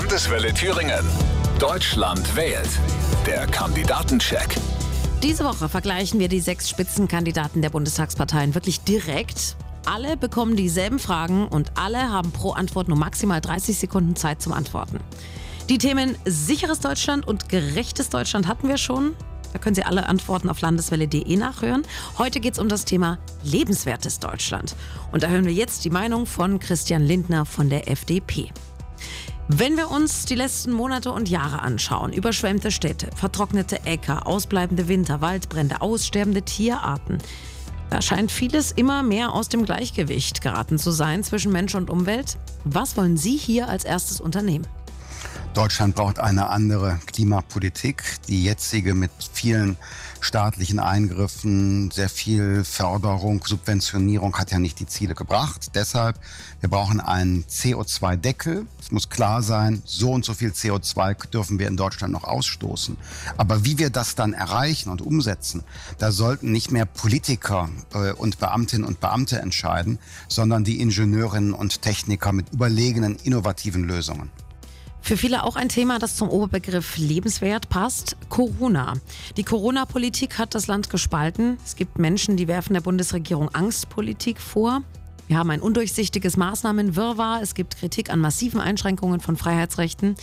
Landeswelle 0.00 0.54
Thüringen. 0.54 1.04
Deutschland 1.58 2.34
wählt. 2.34 2.80
Der 3.26 3.46
Kandidatencheck. 3.46 4.56
Diese 5.22 5.44
Woche 5.44 5.68
vergleichen 5.68 6.18
wir 6.18 6.28
die 6.28 6.40
sechs 6.40 6.70
Spitzenkandidaten 6.70 7.60
der 7.60 7.68
Bundestagsparteien 7.68 8.54
wirklich 8.54 8.80
direkt. 8.80 9.54
Alle 9.84 10.16
bekommen 10.16 10.56
dieselben 10.56 10.98
Fragen 10.98 11.46
und 11.46 11.72
alle 11.76 12.08
haben 12.08 12.32
pro 12.32 12.52
Antwort 12.52 12.88
nur 12.88 12.96
maximal 12.96 13.42
30 13.42 13.76
Sekunden 13.76 14.16
Zeit 14.16 14.40
zum 14.40 14.54
Antworten. 14.54 14.98
Die 15.68 15.76
Themen 15.76 16.16
sicheres 16.24 16.80
Deutschland 16.80 17.28
und 17.28 17.50
gerechtes 17.50 18.08
Deutschland 18.08 18.48
hatten 18.48 18.68
wir 18.68 18.78
schon. 18.78 19.14
Da 19.52 19.58
können 19.58 19.74
Sie 19.74 19.84
alle 19.84 20.08
Antworten 20.08 20.48
auf 20.48 20.62
landeswelle.de 20.62 21.36
nachhören. 21.36 21.82
Heute 22.16 22.40
geht 22.40 22.54
es 22.54 22.58
um 22.58 22.70
das 22.70 22.86
Thema 22.86 23.18
lebenswertes 23.42 24.20
Deutschland. 24.20 24.74
Und 25.12 25.22
da 25.22 25.28
hören 25.28 25.44
wir 25.44 25.52
jetzt 25.52 25.84
die 25.84 25.90
Meinung 25.90 26.24
von 26.24 26.60
Christian 26.60 27.02
Lindner 27.02 27.44
von 27.44 27.68
der 27.68 27.90
FDP. 27.90 28.50
Wenn 29.54 29.76
wir 29.76 29.90
uns 29.90 30.24
die 30.24 30.34
letzten 30.34 30.72
Monate 30.72 31.12
und 31.12 31.28
Jahre 31.28 31.60
anschauen, 31.60 32.14
überschwemmte 32.14 32.70
Städte, 32.70 33.10
vertrocknete 33.14 33.84
Äcker, 33.84 34.26
ausbleibende 34.26 34.88
Winter, 34.88 35.20
Waldbrände, 35.20 35.82
aussterbende 35.82 36.40
Tierarten, 36.40 37.18
da 37.90 38.00
scheint 38.00 38.32
vieles 38.32 38.72
immer 38.72 39.02
mehr 39.02 39.34
aus 39.34 39.50
dem 39.50 39.66
Gleichgewicht 39.66 40.40
geraten 40.40 40.78
zu 40.78 40.90
sein 40.90 41.22
zwischen 41.22 41.52
Mensch 41.52 41.74
und 41.74 41.90
Umwelt. 41.90 42.38
Was 42.64 42.96
wollen 42.96 43.18
Sie 43.18 43.36
hier 43.36 43.68
als 43.68 43.84
erstes 43.84 44.22
unternehmen? 44.22 44.66
Deutschland 45.54 45.94
braucht 45.96 46.18
eine 46.18 46.48
andere 46.48 46.98
Klimapolitik. 47.04 48.02
Die 48.26 48.42
jetzige 48.42 48.94
mit 48.94 49.10
vielen 49.34 49.76
staatlichen 50.20 50.78
Eingriffen, 50.78 51.90
sehr 51.90 52.08
viel 52.08 52.64
Förderung, 52.64 53.44
Subventionierung 53.44 54.38
hat 54.38 54.50
ja 54.50 54.58
nicht 54.58 54.80
die 54.80 54.86
Ziele 54.86 55.14
gebracht. 55.14 55.72
Deshalb, 55.74 56.18
wir 56.60 56.70
brauchen 56.70 57.00
einen 57.00 57.44
CO2-Deckel. 57.44 58.66
Es 58.80 58.90
muss 58.92 59.10
klar 59.10 59.42
sein, 59.42 59.82
so 59.84 60.12
und 60.12 60.24
so 60.24 60.32
viel 60.32 60.52
CO2 60.52 61.28
dürfen 61.28 61.58
wir 61.58 61.68
in 61.68 61.76
Deutschland 61.76 62.14
noch 62.14 62.24
ausstoßen. 62.24 62.96
Aber 63.36 63.62
wie 63.66 63.76
wir 63.76 63.90
das 63.90 64.14
dann 64.14 64.32
erreichen 64.32 64.88
und 64.88 65.02
umsetzen, 65.02 65.64
da 65.98 66.12
sollten 66.12 66.50
nicht 66.50 66.70
mehr 66.70 66.86
Politiker 66.86 67.68
äh, 67.92 68.12
und 68.12 68.38
Beamtinnen 68.38 68.86
und 68.86 69.00
Beamte 69.00 69.38
entscheiden, 69.38 69.98
sondern 70.28 70.64
die 70.64 70.80
Ingenieurinnen 70.80 71.52
und 71.52 71.82
Techniker 71.82 72.32
mit 72.32 72.54
überlegenen, 72.54 73.16
innovativen 73.16 73.84
Lösungen. 73.84 74.30
Für 75.02 75.16
viele 75.16 75.42
auch 75.42 75.56
ein 75.56 75.68
Thema, 75.68 75.98
das 75.98 76.14
zum 76.14 76.30
Oberbegriff 76.30 76.96
lebenswert 76.96 77.68
passt. 77.68 78.16
Corona. 78.28 78.94
Die 79.36 79.42
Corona-Politik 79.42 80.38
hat 80.38 80.54
das 80.54 80.68
Land 80.68 80.90
gespalten. 80.90 81.58
Es 81.64 81.74
gibt 81.74 81.98
Menschen, 81.98 82.36
die 82.36 82.46
werfen 82.46 82.74
der 82.74 82.82
Bundesregierung 82.82 83.48
Angstpolitik 83.48 84.40
vor. 84.40 84.82
Wir 85.26 85.38
haben 85.38 85.50
ein 85.50 85.60
undurchsichtiges 85.60 86.36
Maßnahmenwirrwarr. 86.36 87.42
Es 87.42 87.54
gibt 87.54 87.78
Kritik 87.78 88.10
an 88.10 88.20
massiven 88.20 88.60
Einschränkungen 88.60 89.18
von 89.18 89.36
Freiheitsrechten. 89.36 90.14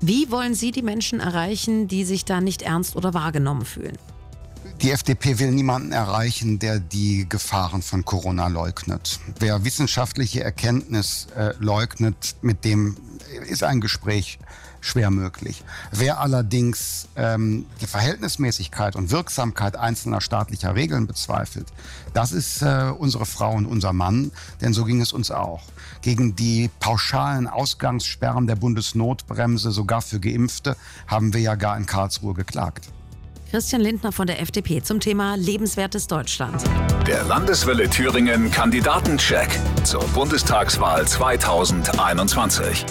Wie 0.00 0.30
wollen 0.30 0.54
Sie 0.54 0.70
die 0.70 0.82
Menschen 0.82 1.20
erreichen, 1.20 1.86
die 1.86 2.04
sich 2.04 2.24
da 2.24 2.40
nicht 2.40 2.62
ernst 2.62 2.96
oder 2.96 3.12
wahrgenommen 3.12 3.66
fühlen? 3.66 3.98
Die 4.82 4.90
FDP 4.90 5.38
will 5.38 5.50
niemanden 5.50 5.92
erreichen, 5.92 6.58
der 6.58 6.80
die 6.80 7.26
Gefahren 7.28 7.82
von 7.82 8.04
Corona 8.04 8.48
leugnet. 8.48 9.20
Wer 9.38 9.64
wissenschaftliche 9.64 10.42
Erkenntnis 10.42 11.28
äh, 11.36 11.52
leugnet, 11.58 12.36
mit 12.42 12.64
dem 12.64 12.96
ist 13.44 13.62
ein 13.62 13.80
Gespräch 13.80 14.38
schwer 14.80 15.10
möglich. 15.10 15.62
Wer 15.92 16.20
allerdings 16.20 17.08
ähm, 17.16 17.66
die 17.80 17.86
Verhältnismäßigkeit 17.86 18.96
und 18.96 19.10
Wirksamkeit 19.10 19.76
einzelner 19.76 20.20
staatlicher 20.20 20.74
Regeln 20.74 21.06
bezweifelt, 21.06 21.66
das 22.12 22.32
ist 22.32 22.62
äh, 22.62 22.92
unsere 22.96 23.26
Frau 23.26 23.52
und 23.52 23.66
unser 23.66 23.92
Mann, 23.92 24.30
denn 24.60 24.72
so 24.72 24.84
ging 24.84 25.00
es 25.00 25.12
uns 25.12 25.30
auch. 25.30 25.62
Gegen 26.02 26.36
die 26.36 26.70
pauschalen 26.80 27.48
Ausgangssperren 27.48 28.46
der 28.46 28.56
Bundesnotbremse, 28.56 29.70
sogar 29.70 30.02
für 30.02 30.20
Geimpfte, 30.20 30.76
haben 31.06 31.32
wir 31.32 31.40
ja 31.40 31.54
gar 31.54 31.76
in 31.76 31.86
Karlsruhe 31.86 32.34
geklagt. 32.34 32.88
Christian 33.50 33.82
Lindner 33.82 34.10
von 34.10 34.26
der 34.26 34.40
FDP 34.40 34.82
zum 34.82 34.98
Thema 34.98 35.36
lebenswertes 35.36 36.08
Deutschland. 36.08 36.62
Der 37.06 37.22
Landeswelle 37.22 37.88
Thüringen 37.88 38.50
Kandidatencheck 38.50 39.48
zur 39.84 40.02
Bundestagswahl 40.08 41.06
2021. 41.06 42.84